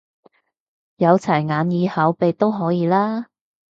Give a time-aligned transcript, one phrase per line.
[0.95, 3.27] 有齊眼耳口鼻都可以啦？